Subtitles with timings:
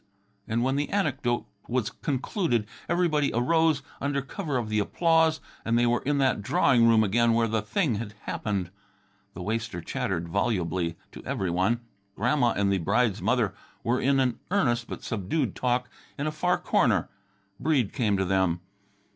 [0.47, 5.85] And when the anecdote was concluded everybody arose under cover of the applause, and they
[5.85, 8.71] were in that drawing room again where the thing had happened.
[9.35, 11.81] The waster chattered volubly to every one.
[12.15, 13.53] Grandma and the bride's mother
[13.83, 15.87] were in earnest but subdued talk
[16.17, 17.07] in a far corner.
[17.59, 18.61] Breede came to them.